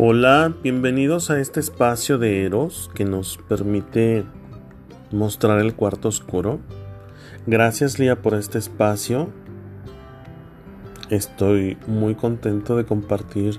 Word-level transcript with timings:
Hola, 0.00 0.54
bienvenidos 0.62 1.28
a 1.28 1.40
este 1.40 1.58
espacio 1.58 2.18
de 2.18 2.44
Eros 2.44 2.88
que 2.94 3.04
nos 3.04 3.36
permite 3.36 4.24
mostrar 5.10 5.58
el 5.58 5.74
cuarto 5.74 6.06
oscuro. 6.06 6.60
Gracias 7.48 7.98
Lía 7.98 8.22
por 8.22 8.34
este 8.34 8.58
espacio. 8.58 9.28
Estoy 11.10 11.78
muy 11.88 12.14
contento 12.14 12.76
de 12.76 12.84
compartir 12.84 13.58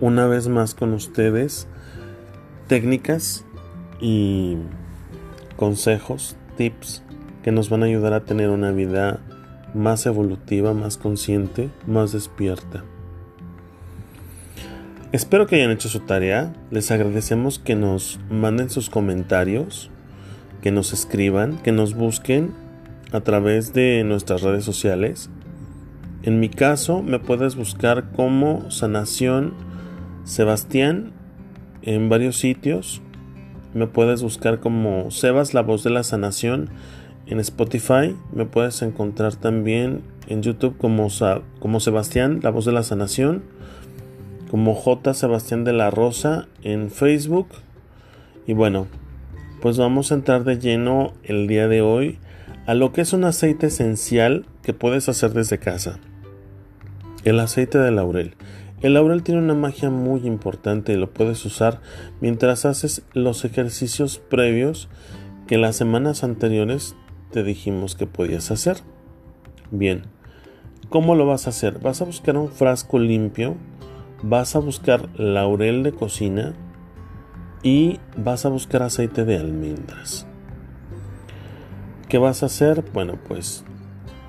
una 0.00 0.26
vez 0.26 0.48
más 0.48 0.74
con 0.74 0.94
ustedes 0.94 1.68
técnicas 2.68 3.44
y 4.00 4.56
consejos, 5.56 6.36
tips 6.56 7.02
que 7.42 7.52
nos 7.52 7.68
van 7.68 7.82
a 7.82 7.86
ayudar 7.86 8.14
a 8.14 8.24
tener 8.24 8.48
una 8.48 8.70
vida 8.70 9.20
más 9.74 10.06
evolutiva, 10.06 10.72
más 10.72 10.96
consciente, 10.96 11.68
más 11.86 12.12
despierta. 12.12 12.82
Espero 15.12 15.46
que 15.46 15.54
hayan 15.54 15.70
hecho 15.70 15.88
su 15.88 16.00
tarea. 16.00 16.52
Les 16.72 16.90
agradecemos 16.90 17.60
que 17.60 17.76
nos 17.76 18.18
manden 18.28 18.70
sus 18.70 18.90
comentarios, 18.90 19.88
que 20.62 20.72
nos 20.72 20.92
escriban, 20.92 21.58
que 21.58 21.70
nos 21.70 21.94
busquen 21.94 22.52
a 23.12 23.20
través 23.20 23.72
de 23.72 24.02
nuestras 24.02 24.42
redes 24.42 24.64
sociales. 24.64 25.30
En 26.24 26.40
mi 26.40 26.48
caso, 26.48 27.04
me 27.04 27.20
puedes 27.20 27.54
buscar 27.54 28.10
como 28.10 28.68
Sanación 28.72 29.54
Sebastián 30.24 31.12
en 31.82 32.08
varios 32.08 32.36
sitios. 32.38 33.00
Me 33.74 33.86
puedes 33.86 34.24
buscar 34.24 34.58
como 34.58 35.12
Sebas, 35.12 35.54
la 35.54 35.62
voz 35.62 35.84
de 35.84 35.90
la 35.90 36.02
sanación 36.02 36.68
en 37.26 37.38
Spotify. 37.38 38.16
Me 38.34 38.44
puedes 38.44 38.82
encontrar 38.82 39.36
también 39.36 40.02
en 40.26 40.42
YouTube 40.42 40.76
como, 40.78 41.06
como 41.60 41.78
Sebastián, 41.78 42.40
la 42.42 42.50
voz 42.50 42.64
de 42.64 42.72
la 42.72 42.82
sanación 42.82 43.44
como 44.50 44.74
J. 44.74 45.14
Sebastián 45.14 45.64
de 45.64 45.72
la 45.72 45.90
Rosa 45.90 46.48
en 46.62 46.90
Facebook. 46.90 47.48
Y 48.46 48.52
bueno, 48.52 48.86
pues 49.60 49.78
vamos 49.78 50.12
a 50.12 50.14
entrar 50.14 50.44
de 50.44 50.58
lleno 50.58 51.12
el 51.24 51.46
día 51.46 51.68
de 51.68 51.82
hoy 51.82 52.18
a 52.66 52.74
lo 52.74 52.92
que 52.92 53.00
es 53.00 53.12
un 53.12 53.24
aceite 53.24 53.66
esencial 53.66 54.46
que 54.62 54.72
puedes 54.72 55.08
hacer 55.08 55.32
desde 55.32 55.58
casa. 55.58 55.98
El 57.24 57.40
aceite 57.40 57.78
de 57.78 57.90
laurel. 57.90 58.34
El 58.82 58.94
laurel 58.94 59.22
tiene 59.22 59.40
una 59.40 59.54
magia 59.54 59.90
muy 59.90 60.26
importante 60.26 60.92
y 60.92 60.96
lo 60.96 61.10
puedes 61.10 61.44
usar 61.44 61.80
mientras 62.20 62.64
haces 62.66 63.02
los 63.14 63.44
ejercicios 63.44 64.18
previos 64.18 64.88
que 65.46 65.58
las 65.58 65.76
semanas 65.76 66.24
anteriores 66.24 66.94
te 67.30 67.42
dijimos 67.42 67.94
que 67.94 68.06
podías 68.06 68.50
hacer. 68.50 68.78
Bien, 69.70 70.02
¿cómo 70.88 71.14
lo 71.14 71.26
vas 71.26 71.46
a 71.46 71.50
hacer? 71.50 71.78
Vas 71.78 72.02
a 72.02 72.04
buscar 72.04 72.36
un 72.36 72.50
frasco 72.50 72.98
limpio 72.98 73.56
vas 74.22 74.56
a 74.56 74.60
buscar 74.60 75.08
laurel 75.18 75.82
de 75.82 75.92
cocina 75.92 76.54
y 77.62 77.98
vas 78.16 78.46
a 78.46 78.48
buscar 78.48 78.82
aceite 78.82 79.24
de 79.24 79.38
almendras. 79.38 80.26
¿Qué 82.08 82.18
vas 82.18 82.42
a 82.42 82.46
hacer? 82.46 82.84
Bueno, 82.92 83.18
pues 83.26 83.64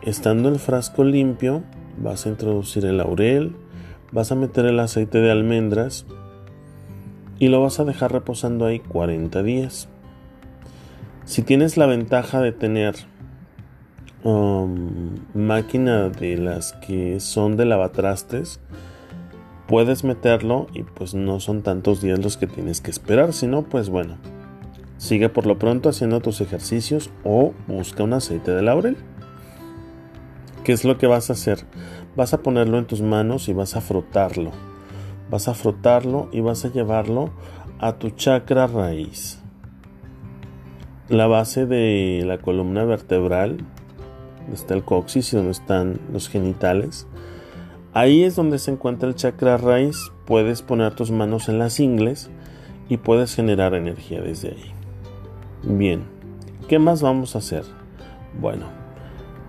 estando 0.02 0.50
el 0.50 0.60
frasco 0.60 1.04
limpio, 1.04 1.64
vas 1.98 2.26
a 2.26 2.30
introducir 2.30 2.86
el 2.86 2.98
laurel, 2.98 3.56
vas 4.12 4.32
a 4.32 4.36
meter 4.36 4.66
el 4.66 4.80
aceite 4.80 5.20
de 5.20 5.32
almendras 5.32 6.06
y 7.40 7.50
lo 7.50 7.62
vas 7.62 7.80
a 7.80 7.86
dejar 7.86 8.12
reposando 8.12 8.66
ahí 8.66 8.80
40 8.80 9.44
días. 9.44 9.90
Si 11.26 11.44
tienes 11.44 11.78
la 11.78 11.86
ventaja 11.86 12.42
de 12.42 12.52
tener 12.52 12.96
um, 14.24 15.18
máquina 15.34 16.10
de 16.10 16.38
las 16.38 16.74
que 16.74 17.20
son 17.20 17.58
de 17.58 17.66
lavatrastes, 17.66 18.60
puedes 19.68 20.04
meterlo 20.04 20.68
y 20.74 20.84
pues 20.84 21.14
no 21.14 21.40
son 21.40 21.62
tantos 21.62 22.02
días 22.02 22.20
los 22.20 22.38
que 22.38 22.48
tienes 22.48 22.82
que 22.82 22.92
esperar, 22.92 23.34
sino 23.34 23.64
pues 23.64 23.90
bueno, 23.90 24.18
sigue 24.98 25.30
por 25.30 25.46
lo 25.46 25.60
pronto 25.60 25.90
haciendo 25.90 26.22
tus 26.22 26.42
ejercicios 26.42 27.10
o 27.24 27.54
busca 27.68 28.04
un 28.04 28.14
aceite 28.14 28.52
de 28.52 28.62
laurel. 28.62 28.98
¿Qué 30.64 30.74
es 30.74 30.84
lo 30.84 30.98
que 30.98 31.08
vas 31.08 31.30
a 31.30 31.34
hacer? 31.34 31.66
Vas 32.16 32.34
a 32.34 32.42
ponerlo 32.42 32.78
en 32.78 32.86
tus 32.86 33.02
manos 33.02 33.48
y 33.48 33.54
vas 33.54 33.76
a 33.76 33.82
frotarlo. 33.82 34.52
Vas 35.30 35.48
a 35.48 35.54
frotarlo 35.54 36.30
y 36.32 36.42
vas 36.42 36.66
a 36.66 36.72
llevarlo 36.72 37.30
a 37.80 37.94
tu 37.94 38.10
chakra 38.10 38.68
raíz. 38.68 39.40
La 41.10 41.28
base 41.28 41.66
de 41.66 42.24
la 42.26 42.40
columna 42.40 42.84
vertebral, 42.84 43.58
donde 44.40 44.56
está 44.56 44.74
el 44.74 44.84
coxis 44.84 45.32
y 45.32 45.38
donde 45.38 45.52
están 45.52 46.00
los 46.12 46.28
genitales, 46.28 47.08
Ahí 47.98 48.24
es 48.24 48.36
donde 48.36 48.60
se 48.60 48.70
encuentra 48.70 49.10
el 49.10 49.16
chakra 49.16 49.58
raíz. 49.58 50.12
Puedes 50.26 50.62
poner 50.62 50.94
tus 50.94 51.10
manos 51.10 51.50
en 51.50 51.58
las 51.58 51.80
ingles 51.80 52.30
y 52.90 52.98
puedes 52.98 53.34
generar 53.34 53.74
energía 53.74 54.22
desde 54.22 54.50
ahí. 54.50 54.72
Bien, 55.64 56.04
¿qué 56.68 56.78
más 56.78 57.02
vamos 57.02 57.34
a 57.34 57.40
hacer? 57.40 57.64
Bueno, 58.40 58.68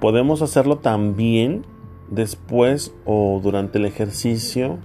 podemos 0.00 0.40
hacerlo 0.40 0.78
también 0.78 1.66
después 2.10 2.94
o 3.04 3.38
durante 3.42 3.76
el 3.76 3.84
ejercicio 3.84 4.78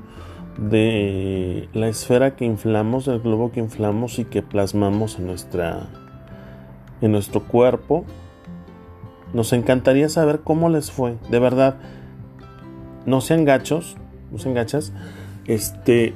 de 0.57 1.69
la 1.71 1.87
esfera 1.87 2.35
que 2.35 2.43
inflamos, 2.43 3.05
del 3.05 3.21
globo 3.21 3.53
que 3.53 3.61
inflamos 3.61 4.19
y 4.19 4.25
que 4.25 4.41
plasmamos 4.41 5.19
en, 5.19 5.27
nuestra, 5.27 5.87
en 6.99 7.13
nuestro 7.13 7.41
cuerpo. 7.43 8.03
Nos 9.33 9.53
encantaría 9.53 10.09
saber 10.09 10.41
cómo 10.41 10.67
les 10.67 10.91
fue. 10.91 11.15
De 11.31 11.39
verdad, 11.39 11.77
no 13.05 13.21
sean 13.21 13.45
gachos, 13.45 13.95
no 14.31 14.37
sean 14.37 14.53
gachas. 14.53 14.93
Este, 15.45 16.13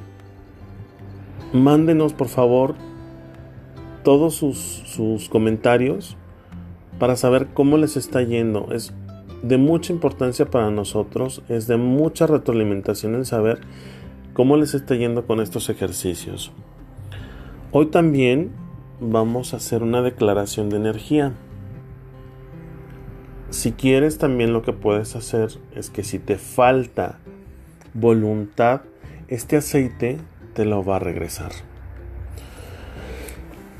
mándenos 1.52 2.12
por 2.12 2.28
favor 2.28 2.74
todos 4.02 4.34
sus, 4.34 4.58
sus 4.58 5.28
comentarios 5.28 6.16
para 6.98 7.16
saber 7.16 7.48
cómo 7.54 7.76
les 7.76 7.96
está 7.96 8.22
yendo. 8.22 8.72
Es 8.72 8.92
de 9.42 9.58
mucha 9.58 9.92
importancia 9.92 10.46
para 10.46 10.70
nosotros, 10.70 11.42
es 11.48 11.66
de 11.66 11.76
mucha 11.76 12.26
retroalimentación 12.26 13.14
el 13.14 13.26
saber 13.26 13.60
cómo 14.32 14.56
les 14.56 14.74
está 14.74 14.94
yendo 14.94 15.26
con 15.26 15.40
estos 15.40 15.68
ejercicios. 15.68 16.52
Hoy 17.70 17.86
también 17.86 18.50
vamos 19.00 19.52
a 19.52 19.58
hacer 19.58 19.82
una 19.82 20.02
declaración 20.02 20.70
de 20.70 20.76
energía. 20.76 21.32
Si 23.50 23.72
quieres 23.72 24.18
también 24.18 24.52
lo 24.52 24.62
que 24.62 24.74
puedes 24.74 25.16
hacer 25.16 25.58
es 25.74 25.88
que 25.88 26.04
si 26.04 26.18
te 26.18 26.36
falta 26.36 27.18
voluntad, 27.94 28.82
este 29.28 29.56
aceite 29.56 30.18
te 30.54 30.66
lo 30.66 30.84
va 30.84 30.96
a 30.96 30.98
regresar. 30.98 31.52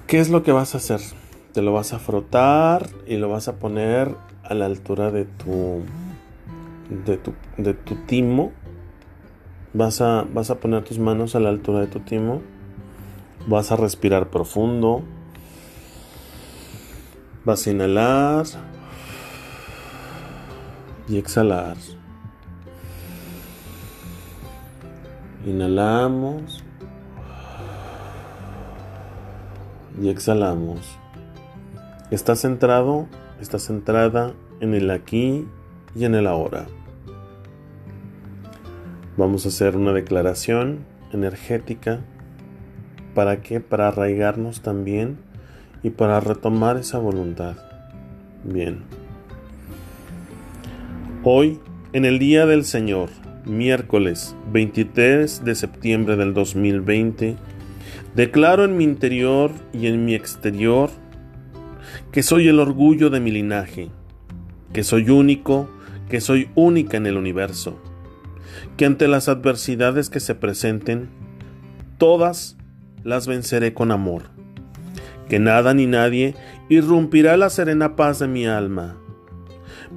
¿Qué 0.07 0.21
es 0.21 0.31
lo 0.31 0.43
que 0.43 0.53
vas 0.53 0.75
a 0.75 0.79
hacer? 0.79 1.01
Te 1.53 1.61
lo 1.61 1.75
vas 1.75 1.93
a 1.93 1.99
frotar 1.99 2.89
y 3.07 3.19
lo 3.19 3.29
vas 3.29 3.49
a 3.49 3.57
poner 3.57 4.15
a 4.43 4.55
la 4.55 4.65
altura 4.65 5.11
de 5.11 5.27
tu 5.27 5.83
de 6.89 7.19
tu, 7.19 7.35
de 7.59 7.75
tu 7.75 7.95
timo. 8.07 8.53
Vas 9.75 10.01
a, 10.01 10.25
vas 10.33 10.49
a 10.51 10.61
poner 10.61 10.83
tus 10.85 10.99
manos 10.99 11.35
a 11.35 11.41
la 11.41 11.51
altura 11.51 11.81
de 11.81 11.89
tu 11.89 12.01
timo. 12.01 12.41
Vas 13.47 13.71
a 13.71 13.77
respirar 13.77 14.31
profundo. 14.31 15.03
Vas 17.45 17.67
a 17.67 17.71
inhalar 17.71 18.47
y 21.09 21.19
exhalar. 21.19 21.77
Inhalamos 25.47 26.63
y 30.01 30.09
exhalamos. 30.09 30.99
Estás 32.11 32.41
centrado, 32.41 33.07
estás 33.41 33.63
centrada 33.67 34.35
en 34.61 34.75
el 34.75 34.91
aquí 34.91 35.47
y 35.95 36.05
en 36.05 36.15
el 36.15 36.27
ahora. 36.27 36.67
Vamos 39.17 39.47
a 39.47 39.49
hacer 39.49 39.77
una 39.77 39.93
declaración 39.93 40.85
energética. 41.13 42.01
¿Para 43.15 43.41
qué? 43.41 43.61
Para 43.61 43.89
arraigarnos 43.89 44.61
también 44.61 45.19
y 45.83 45.91
para 45.91 46.21
retomar 46.21 46.77
esa 46.77 46.99
voluntad. 46.99 47.57
Bien. 48.45 48.98
Hoy, 51.31 51.61
en 51.93 52.07
el 52.07 52.19
Día 52.19 52.47
del 52.47 52.65
Señor, 52.65 53.11
miércoles 53.45 54.35
23 54.51 55.45
de 55.45 55.55
septiembre 55.55 56.17
del 56.17 56.33
2020, 56.33 57.37
declaro 58.15 58.65
en 58.65 58.79
mi 58.79 58.85
interior 58.85 59.51
y 59.75 59.89
en 59.89 60.07
mi 60.07 60.15
exterior 60.15 60.89
que 62.13 62.23
soy 62.23 62.49
el 62.49 62.59
orgullo 62.59 63.11
de 63.11 63.21
mi 63.21 63.31
linaje, 63.31 63.91
que 64.73 64.83
soy 64.83 65.11
único, 65.11 65.69
que 66.09 66.23
soy 66.23 66.49
única 66.55 66.97
en 66.97 67.05
el 67.05 67.19
universo, 67.19 67.79
que 68.79 68.87
ante 68.87 69.07
las 69.07 69.29
adversidades 69.29 70.09
que 70.09 70.21
se 70.21 70.35
presenten, 70.35 71.11
todas 71.99 72.57
las 73.05 73.27
venceré 73.27 73.75
con 73.75 73.91
amor, 73.91 74.31
que 75.29 75.39
nada 75.39 75.75
ni 75.75 75.85
nadie 75.85 76.37
irrumpirá 76.71 77.37
la 77.37 77.51
serena 77.51 77.97
paz 77.97 78.19
de 78.19 78.29
mi 78.29 78.47
alma, 78.47 78.97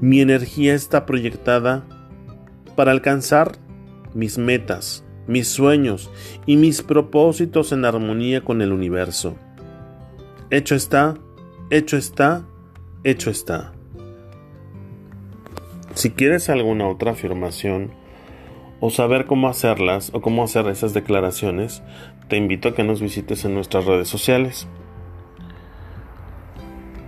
mi 0.02 0.20
energía 0.20 0.74
está 0.74 1.06
proyectada 1.06 1.84
para 2.76 2.92
alcanzar 2.92 3.54
mis 4.16 4.40
metas, 4.40 5.06
mis 5.28 5.48
sueños 5.48 6.10
y 6.48 6.58
mis 6.58 6.82
propósitos 6.82 7.72
en 7.72 7.86
armonía 7.86 8.42
con 8.42 8.64
el 8.64 8.74
universo. 8.74 9.36
Hecho 10.50 10.74
está, 10.74 11.18
hecho 11.70 11.98
está, 11.98 12.44
hecho 13.04 13.30
está. 13.30 13.74
Si 15.94 16.10
quieres 16.10 16.50
alguna 16.50 16.88
otra 16.88 17.12
afirmación 17.12 17.92
o 18.80 18.90
saber 18.90 19.28
cómo 19.28 19.50
hacerlas 19.50 20.10
o 20.16 20.22
cómo 20.22 20.44
hacer 20.44 20.66
esas 20.68 20.96
declaraciones, 20.96 21.84
te 22.28 22.38
invito 22.38 22.70
a 22.70 22.76
que 22.76 22.84
nos 22.84 23.02
visites 23.02 23.46
en 23.46 23.54
nuestras 23.54 23.86
redes 23.86 24.08
sociales. 24.08 24.68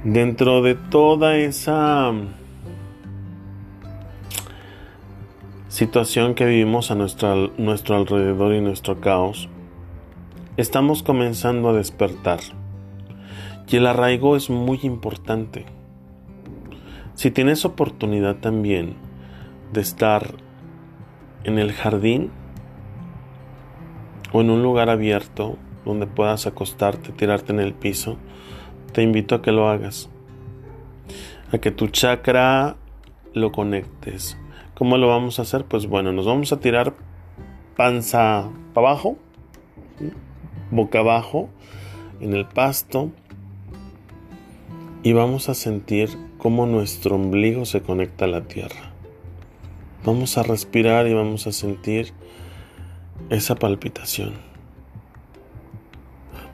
Dentro 0.04 0.62
de 0.62 0.76
toda 0.76 1.38
esa 1.38 2.12
situación 5.74 6.36
que 6.36 6.46
vivimos 6.46 6.92
a 6.92 6.96
nuestro, 6.96 7.48
nuestro 7.58 7.96
alrededor 7.96 8.54
y 8.54 8.62
nuestro 8.62 9.02
caos, 9.02 9.50
estamos 10.56 11.02
comenzando 11.02 11.70
a 11.70 11.74
despertar. 11.74 12.42
Y 13.68 13.78
el 13.78 13.88
arraigo 13.88 14.36
es 14.36 14.52
muy 14.52 14.80
importante. 14.84 15.66
Si 17.16 17.32
tienes 17.32 17.66
oportunidad 17.66 18.36
también 18.36 18.98
de 19.72 19.82
estar 19.82 20.36
en 21.44 21.58
el 21.58 21.72
jardín 21.72 22.30
o 24.32 24.42
en 24.42 24.52
un 24.52 24.62
lugar 24.62 24.92
abierto 24.92 25.58
donde 25.86 26.06
puedas 26.06 26.46
acostarte, 26.46 27.14
tirarte 27.14 27.52
en 27.52 27.60
el 27.60 27.74
piso, 27.74 28.18
te 28.92 29.02
invito 29.02 29.34
a 29.34 29.42
que 29.42 29.52
lo 29.52 29.68
hagas. 29.68 30.08
A 31.52 31.58
que 31.58 31.72
tu 31.72 31.88
chakra 31.88 32.76
lo 33.34 33.52
conectes. 33.52 34.38
¿Cómo 34.76 34.98
lo 34.98 35.08
vamos 35.08 35.38
a 35.38 35.44
hacer? 35.44 35.66
Pues 35.66 35.88
bueno, 35.88 36.12
nos 36.14 36.26
vamos 36.26 36.52
a 36.52 36.60
tirar 36.60 36.96
panza 37.76 38.50
para 38.74 38.90
abajo, 38.90 39.18
boca 40.72 41.00
abajo, 41.00 41.50
en 42.20 42.34
el 42.34 42.46
pasto, 42.48 43.12
y 45.04 45.14
vamos 45.14 45.50
a 45.50 45.54
sentir 45.54 46.10
cómo 46.40 46.66
nuestro 46.66 47.16
ombligo 47.16 47.66
se 47.66 47.82
conecta 47.82 48.26
a 48.26 48.30
la 48.30 48.46
tierra. 48.46 48.92
Vamos 50.06 50.38
a 50.38 50.44
respirar 50.44 51.08
y 51.08 51.14
vamos 51.14 51.46
a 51.46 51.52
sentir 51.52 52.12
esa 53.30 53.56
palpitación. 53.56 54.34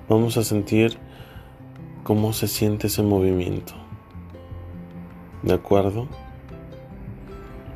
Vamos 0.10 0.36
a 0.38 0.44
sentir 0.44 0.98
cómo 2.04 2.34
se 2.34 2.48
siente 2.48 2.88
ese 2.88 3.02
movimiento. 3.02 3.74
¿De 5.42 5.54
acuerdo? 5.54 6.08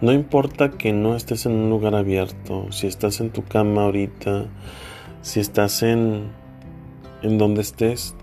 No 0.04 0.12
importa 0.12 0.72
que 0.72 0.92
no 0.92 1.16
estés 1.16 1.46
en 1.46 1.54
un 1.54 1.70
lugar 1.70 1.96
abierto, 1.96 2.70
si 2.74 2.88
estás 2.88 3.22
en 3.22 3.30
tu 3.30 3.42
cama 3.46 3.84
ahorita, 3.84 4.48
si 5.22 5.40
estás 5.40 5.82
en, 5.82 6.30
en 7.22 7.38
donde 7.38 7.62
estés, 7.62 8.14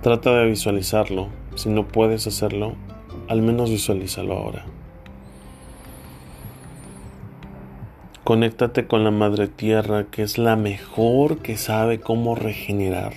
trata 0.00 0.34
de 0.34 0.46
visualizarlo. 0.46 1.28
Si 1.56 1.68
no 1.68 1.86
puedes 1.86 2.26
hacerlo, 2.26 2.72
al 3.28 3.42
menos 3.42 3.68
visualízalo 3.68 4.32
ahora. 4.32 4.64
Conéctate 8.24 8.86
con 8.86 9.04
la 9.04 9.10
Madre 9.10 9.48
Tierra, 9.48 10.04
que 10.04 10.22
es 10.22 10.38
la 10.38 10.56
mejor 10.56 11.40
que 11.40 11.58
sabe 11.58 12.00
cómo 12.00 12.34
regenerar. 12.34 13.12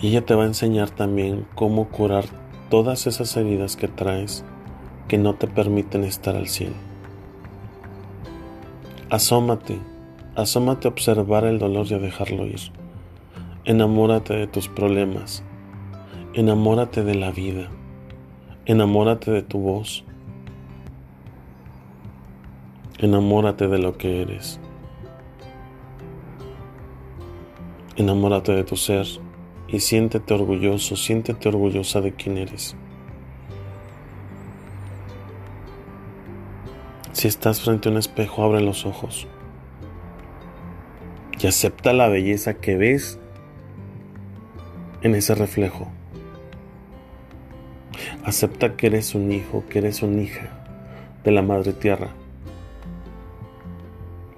Y 0.00 0.10
ella 0.10 0.24
te 0.24 0.36
va 0.36 0.44
a 0.44 0.46
enseñar 0.46 0.90
también 0.90 1.44
cómo 1.56 1.88
curar 1.88 2.26
todas 2.70 3.08
esas 3.08 3.36
heridas 3.36 3.74
que 3.74 3.88
traes 3.88 4.44
que 5.08 5.16
no 5.16 5.34
te 5.34 5.46
permiten 5.46 6.04
estar 6.04 6.36
al 6.36 6.48
cielo. 6.48 6.74
Asómate, 9.10 9.78
asómate 10.36 10.86
a 10.86 10.90
observar 10.90 11.44
el 11.44 11.58
dolor 11.58 11.86
y 11.88 11.94
a 11.94 11.98
dejarlo 11.98 12.46
ir. 12.46 12.60
Enamórate 13.64 14.34
de 14.34 14.46
tus 14.46 14.68
problemas, 14.68 15.42
enamórate 16.34 17.04
de 17.04 17.14
la 17.14 17.30
vida, 17.30 17.70
enamórate 18.66 19.30
de 19.30 19.42
tu 19.42 19.58
voz, 19.60 20.04
enamórate 22.98 23.66
de 23.66 23.78
lo 23.78 23.96
que 23.96 24.20
eres, 24.22 24.60
enamórate 27.96 28.52
de 28.52 28.64
tu 28.64 28.76
ser 28.76 29.06
y 29.68 29.80
siéntete 29.80 30.34
orgulloso, 30.34 30.96
siéntete 30.96 31.48
orgullosa 31.48 32.02
de 32.02 32.12
quién 32.14 32.36
eres. 32.36 32.76
Si 37.18 37.26
estás 37.26 37.62
frente 37.62 37.88
a 37.88 37.90
un 37.90 37.98
espejo, 37.98 38.44
abre 38.44 38.60
los 38.60 38.86
ojos 38.86 39.26
y 41.40 41.48
acepta 41.48 41.92
la 41.92 42.06
belleza 42.06 42.54
que 42.54 42.76
ves 42.76 43.18
en 45.02 45.16
ese 45.16 45.34
reflejo. 45.34 45.90
Acepta 48.22 48.76
que 48.76 48.86
eres 48.86 49.16
un 49.16 49.32
hijo, 49.32 49.64
que 49.68 49.80
eres 49.80 50.04
una 50.04 50.22
hija 50.22 50.48
de 51.24 51.32
la 51.32 51.42
Madre 51.42 51.72
Tierra. 51.72 52.10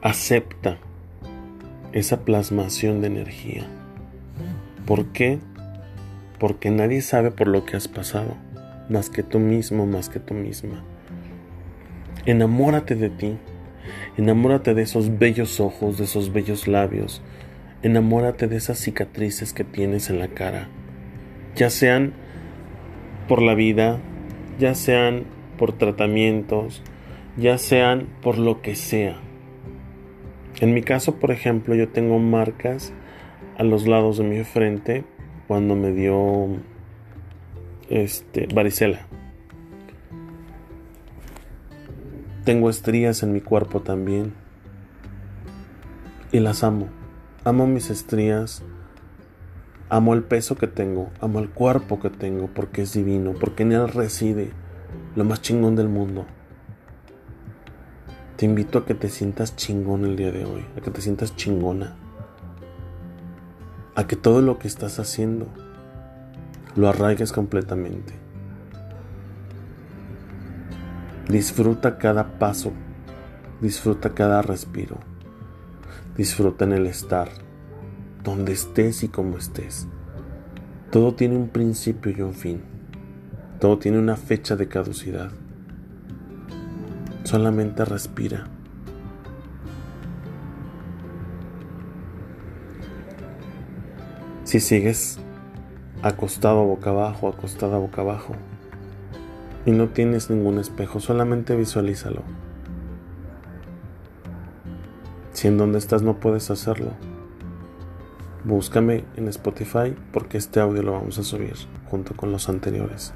Acepta 0.00 0.78
esa 1.92 2.24
plasmación 2.24 3.02
de 3.02 3.08
energía. 3.08 3.66
¿Por 4.86 5.08
qué? 5.08 5.38
Porque 6.38 6.70
nadie 6.70 7.02
sabe 7.02 7.30
por 7.30 7.46
lo 7.46 7.66
que 7.66 7.76
has 7.76 7.88
pasado, 7.88 8.36
más 8.88 9.10
que 9.10 9.22
tú 9.22 9.38
mismo, 9.38 9.84
más 9.84 10.08
que 10.08 10.18
tú 10.18 10.32
misma. 10.32 10.82
Enamórate 12.26 12.96
de 12.96 13.08
ti. 13.08 13.38
Enamórate 14.18 14.74
de 14.74 14.82
esos 14.82 15.18
bellos 15.18 15.58
ojos, 15.58 15.96
de 15.96 16.04
esos 16.04 16.32
bellos 16.32 16.68
labios. 16.68 17.22
Enamórate 17.82 18.46
de 18.46 18.56
esas 18.56 18.78
cicatrices 18.78 19.54
que 19.54 19.64
tienes 19.64 20.10
en 20.10 20.18
la 20.18 20.28
cara. 20.28 20.68
Ya 21.56 21.70
sean 21.70 22.12
por 23.26 23.40
la 23.40 23.54
vida, 23.54 24.00
ya 24.58 24.74
sean 24.74 25.24
por 25.56 25.72
tratamientos, 25.72 26.82
ya 27.38 27.56
sean 27.56 28.08
por 28.22 28.36
lo 28.36 28.60
que 28.60 28.74
sea. 28.74 29.16
En 30.60 30.74
mi 30.74 30.82
caso, 30.82 31.18
por 31.18 31.30
ejemplo, 31.30 31.74
yo 31.74 31.88
tengo 31.88 32.18
marcas 32.18 32.92
a 33.56 33.64
los 33.64 33.86
lados 33.86 34.18
de 34.18 34.24
mi 34.24 34.44
frente 34.44 35.04
cuando 35.48 35.74
me 35.74 35.92
dio 35.92 36.48
este 37.88 38.46
varicela. 38.52 39.06
Tengo 42.44 42.70
estrías 42.70 43.22
en 43.22 43.32
mi 43.32 43.42
cuerpo 43.42 43.82
también. 43.82 44.32
Y 46.32 46.40
las 46.40 46.64
amo. 46.64 46.88
Amo 47.44 47.66
mis 47.66 47.90
estrías. 47.90 48.62
Amo 49.90 50.14
el 50.14 50.22
peso 50.22 50.56
que 50.56 50.66
tengo. 50.66 51.10
Amo 51.20 51.40
el 51.40 51.50
cuerpo 51.50 52.00
que 52.00 52.08
tengo 52.08 52.48
porque 52.48 52.82
es 52.82 52.94
divino. 52.94 53.34
Porque 53.38 53.62
en 53.62 53.72
él 53.72 53.88
reside 53.88 54.52
lo 55.16 55.24
más 55.24 55.42
chingón 55.42 55.76
del 55.76 55.90
mundo. 55.90 56.24
Te 58.36 58.46
invito 58.46 58.78
a 58.78 58.86
que 58.86 58.94
te 58.94 59.10
sientas 59.10 59.54
chingón 59.54 60.06
el 60.06 60.16
día 60.16 60.32
de 60.32 60.46
hoy. 60.46 60.64
A 60.78 60.80
que 60.80 60.90
te 60.90 61.02
sientas 61.02 61.36
chingona. 61.36 61.96
A 63.94 64.06
que 64.06 64.16
todo 64.16 64.40
lo 64.40 64.58
que 64.58 64.66
estás 64.66 64.98
haciendo 64.98 65.46
lo 66.74 66.88
arraigues 66.88 67.32
completamente. 67.32 68.29
Disfruta 71.30 71.96
cada 71.96 72.40
paso, 72.40 72.72
disfruta 73.60 74.10
cada 74.14 74.42
respiro, 74.42 74.98
disfruta 76.16 76.64
en 76.64 76.72
el 76.72 76.88
estar, 76.88 77.28
donde 78.24 78.50
estés 78.50 79.04
y 79.04 79.08
como 79.08 79.38
estés. 79.38 79.86
Todo 80.90 81.14
tiene 81.14 81.36
un 81.36 81.46
principio 81.46 82.10
y 82.10 82.20
un 82.22 82.34
fin, 82.34 82.62
todo 83.60 83.78
tiene 83.78 84.00
una 84.00 84.16
fecha 84.16 84.56
de 84.56 84.66
caducidad. 84.66 85.30
Solamente 87.22 87.84
respira. 87.84 88.48
Si 94.42 94.58
sigues 94.58 95.20
acostado 96.02 96.64
boca 96.64 96.90
abajo, 96.90 97.28
acostada 97.28 97.78
boca 97.78 98.00
abajo, 98.00 98.34
y 99.66 99.72
no 99.72 99.88
tienes 99.88 100.30
ningún 100.30 100.58
espejo, 100.58 101.00
solamente 101.00 101.54
visualízalo. 101.56 102.22
Si 105.32 105.48
en 105.48 105.58
donde 105.58 105.78
estás 105.78 106.02
no 106.02 106.18
puedes 106.18 106.50
hacerlo, 106.50 106.92
búscame 108.44 109.04
en 109.16 109.28
Spotify 109.28 109.94
porque 110.12 110.38
este 110.38 110.60
audio 110.60 110.82
lo 110.82 110.92
vamos 110.92 111.18
a 111.18 111.22
subir 111.22 111.54
junto 111.90 112.16
con 112.16 112.32
los 112.32 112.48
anteriores. 112.48 113.12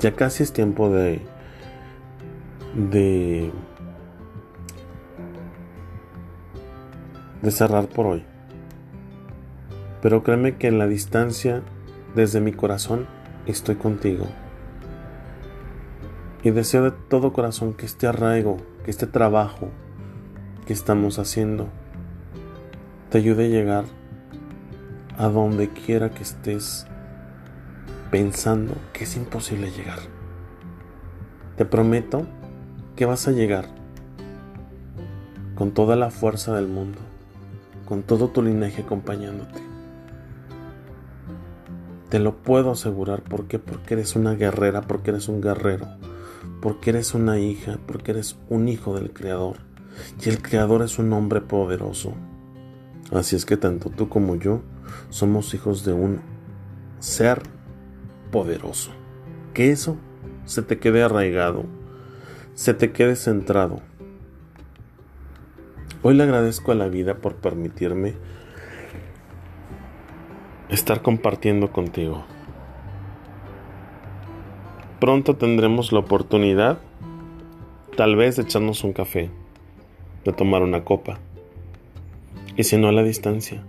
Ya 0.00 0.12
casi 0.12 0.42
es 0.42 0.52
tiempo 0.52 0.90
de 0.90 1.22
de 2.74 3.52
de 7.42 7.50
cerrar 7.50 7.88
por 7.88 8.06
hoy. 8.06 8.24
Pero 10.00 10.22
créeme 10.22 10.56
que 10.56 10.68
en 10.68 10.78
la 10.78 10.86
distancia, 10.86 11.62
desde 12.14 12.40
mi 12.40 12.52
corazón, 12.52 13.06
estoy 13.46 13.76
contigo 13.76 14.26
Y 16.42 16.50
deseo 16.50 16.82
de 16.82 16.90
todo 16.90 17.32
corazón 17.32 17.72
que 17.72 17.86
este 17.86 18.06
arraigo, 18.06 18.56
que 18.84 18.90
este 18.90 19.06
trabajo 19.06 19.68
que 20.66 20.72
estamos 20.72 21.18
haciendo, 21.18 21.68
te 23.10 23.18
ayude 23.18 23.46
a 23.46 23.48
llegar 23.48 23.84
a 25.18 25.28
donde 25.28 25.68
quiera 25.68 26.10
que 26.10 26.22
estés 26.22 26.86
pensando 28.10 28.74
que 28.92 29.04
es 29.04 29.16
imposible 29.16 29.70
llegar. 29.70 29.98
Te 31.56 31.64
prometo 31.64 32.26
que 32.96 33.06
vas 33.06 33.28
a 33.28 33.32
llegar 33.32 33.66
con 35.54 35.72
toda 35.72 35.96
la 35.96 36.10
fuerza 36.10 36.54
del 36.54 36.66
mundo, 36.66 36.98
con 37.84 38.02
todo 38.02 38.28
tu 38.28 38.42
linaje 38.42 38.82
acompañándote. 38.82 39.60
Te 42.08 42.18
lo 42.18 42.36
puedo 42.36 42.72
asegurar, 42.72 43.22
¿por 43.22 43.46
qué? 43.46 43.58
Porque 43.58 43.94
eres 43.94 44.16
una 44.16 44.34
guerrera, 44.34 44.82
porque 44.82 45.10
eres 45.10 45.28
un 45.28 45.40
guerrero, 45.40 45.86
porque 46.62 46.90
eres 46.90 47.12
una 47.12 47.40
hija, 47.40 47.78
porque 47.86 48.12
eres 48.12 48.38
un 48.48 48.68
hijo 48.68 48.94
del 48.94 49.12
Creador. 49.12 49.56
Y 50.24 50.28
el 50.28 50.40
Creador 50.40 50.82
es 50.82 50.98
un 50.98 51.12
hombre 51.12 51.40
poderoso. 51.40 52.14
Así 53.12 53.34
es 53.34 53.44
que 53.44 53.56
tanto 53.56 53.90
tú 53.90 54.08
como 54.08 54.36
yo 54.36 54.62
somos 55.10 55.52
hijos 55.54 55.84
de 55.84 55.92
un 55.92 56.20
ser 57.00 57.42
poderoso. 58.30 58.92
Que 59.52 59.72
eso 59.72 59.96
se 60.44 60.62
te 60.62 60.78
quede 60.78 61.02
arraigado, 61.02 61.64
se 62.54 62.74
te 62.74 62.92
quede 62.92 63.16
centrado. 63.16 63.80
Hoy 66.02 66.14
le 66.14 66.22
agradezco 66.22 66.70
a 66.70 66.76
la 66.76 66.88
vida 66.88 67.16
por 67.16 67.34
permitirme 67.34 68.14
estar 70.68 71.02
compartiendo 71.02 71.72
contigo. 71.72 72.24
Pronto 75.02 75.34
tendremos 75.34 75.90
la 75.90 75.98
oportunidad, 75.98 76.78
tal 77.96 78.14
vez, 78.14 78.36
de 78.36 78.44
echarnos 78.44 78.84
un 78.84 78.92
café, 78.92 79.30
de 80.24 80.32
tomar 80.32 80.62
una 80.62 80.84
copa, 80.84 81.18
y 82.56 82.62
si 82.62 82.76
no 82.76 82.86
a 82.86 82.92
la 82.92 83.02
distancia. 83.02 83.64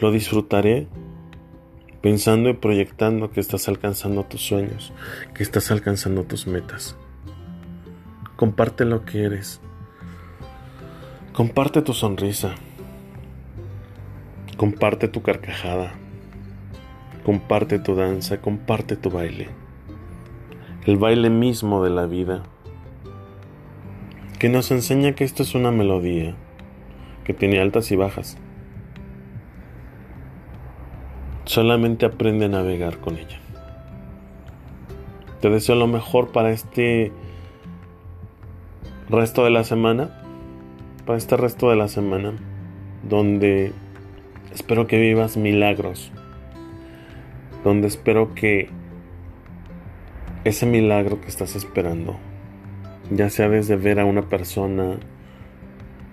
Lo 0.00 0.12
disfrutaré 0.12 0.86
pensando 2.00 2.48
y 2.48 2.52
proyectando 2.52 3.32
que 3.32 3.40
estás 3.40 3.66
alcanzando 3.66 4.22
tus 4.22 4.40
sueños, 4.40 4.92
que 5.34 5.42
estás 5.42 5.72
alcanzando 5.72 6.22
tus 6.22 6.46
metas. 6.46 6.96
Comparte 8.36 8.84
lo 8.84 9.04
que 9.04 9.24
eres. 9.24 9.60
Comparte 11.32 11.82
tu 11.82 11.92
sonrisa. 11.92 12.54
Comparte 14.56 15.08
tu 15.08 15.22
carcajada. 15.22 15.94
Comparte 17.24 17.80
tu 17.80 17.96
danza, 17.96 18.40
comparte 18.40 18.94
tu 18.94 19.10
baile. 19.10 19.65
El 20.86 20.98
baile 20.98 21.30
mismo 21.30 21.82
de 21.82 21.90
la 21.90 22.06
vida. 22.06 22.44
Que 24.38 24.48
nos 24.48 24.70
enseña 24.70 25.14
que 25.16 25.24
esto 25.24 25.42
es 25.42 25.56
una 25.56 25.72
melodía, 25.72 26.36
que 27.24 27.34
tiene 27.34 27.58
altas 27.58 27.90
y 27.90 27.96
bajas 27.96 28.38
Solamente 31.44 32.06
aprende 32.06 32.44
a 32.44 32.48
navegar 32.48 32.98
con 32.98 33.16
ella. 33.16 33.40
Te 35.40 35.50
deseo 35.50 35.74
lo 35.74 35.88
mejor 35.88 36.30
para 36.30 36.52
este 36.52 37.10
resto 39.08 39.42
de 39.42 39.50
la 39.50 39.64
semana. 39.64 40.22
Para 41.04 41.18
este 41.18 41.36
resto 41.36 41.68
de 41.68 41.74
la 41.74 41.88
semana. 41.88 42.32
Donde 43.08 43.72
espero 44.54 44.86
que 44.86 45.00
vivas 45.00 45.36
milagros. 45.36 46.12
Donde 47.64 47.88
espero 47.88 48.34
que 48.36 48.70
ese 50.48 50.64
milagro 50.64 51.20
que 51.20 51.26
estás 51.26 51.56
esperando, 51.56 52.16
ya 53.10 53.30
sea 53.30 53.48
desde 53.48 53.74
ver 53.74 53.98
a 53.98 54.04
una 54.04 54.28
persona, 54.28 54.96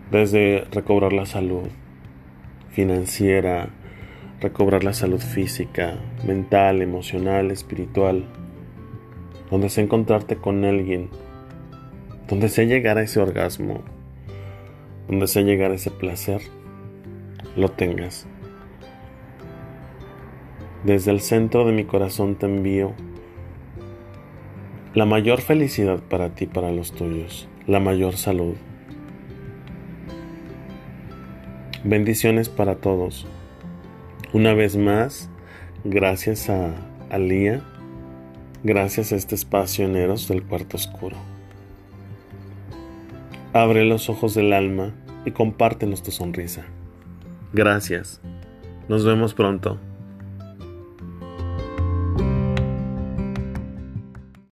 desde 0.10 0.66
recobrar 0.72 1.14
la 1.14 1.28
salud 1.28 1.68
financiera, 2.72 3.70
recobrar 4.42 4.84
la 4.84 4.94
salud 4.94 5.20
física, 5.20 6.00
mental, 6.26 6.82
emocional, 6.82 7.52
espiritual, 7.52 8.26
donde 9.52 9.70
sé 9.70 9.82
encontrarte 9.82 10.36
con 10.36 10.66
alguien, 10.66 11.10
donde 12.28 12.50
sé 12.50 12.66
llegar 12.66 12.98
a 12.98 13.04
ese 13.04 13.20
orgasmo, 13.20 13.82
donde 15.08 15.28
sé 15.28 15.44
llegar 15.44 15.70
a 15.70 15.76
ese 15.76 15.92
placer, 15.92 16.42
lo 17.56 17.70
tengas. 17.70 18.26
Desde 20.84 21.12
el 21.12 21.22
centro 21.22 21.68
de 21.68 21.74
mi 21.74 21.86
corazón 21.86 22.34
te 22.34 22.48
envío 22.48 22.94
la 24.94 25.06
mayor 25.06 25.42
felicidad 25.42 26.00
para 26.00 26.36
ti, 26.36 26.46
para 26.46 26.72
los 26.72 26.92
tuyos, 26.92 27.48
la 27.66 27.80
mayor 27.80 28.16
salud. 28.16 28.54
Bendiciones 31.84 32.48
para 32.48 32.76
todos. 32.76 33.26
Una 34.34 34.54
vez 34.54 34.78
más, 34.78 35.30
gracias 35.84 36.50
a 36.50 36.76
Alía, 37.10 37.62
gracias 38.64 39.12
a 39.12 39.16
este 39.16 39.36
espacio 39.36 39.86
en 39.86 39.96
Eros 39.96 40.28
del 40.28 40.44
cuarto 40.44 40.78
oscuro. 40.78 41.18
Abre 43.52 43.86
los 43.86 44.10
ojos 44.10 44.36
del 44.36 44.54
alma 44.54 44.94
y 45.26 45.32
compártenos 45.32 46.04
tu 46.04 46.12
sonrisa. 46.12 46.66
Gracias. 47.52 48.22
Nos 48.88 49.06
vemos 49.06 49.34
pronto. 49.34 49.80